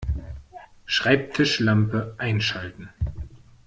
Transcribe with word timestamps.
Schreibtischlampe 0.85 2.15
einschalten 2.17 2.89